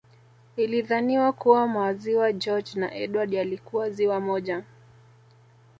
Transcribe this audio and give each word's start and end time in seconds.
Ilidhaniwa 0.55 1.33
kuwa 1.33 1.67
Maziwa 1.67 2.33
George 2.33 2.71
na 2.79 2.95
Edward 2.95 3.33
yalikuwa 3.33 3.89
ziwa 3.89 4.19
moja 4.19 4.63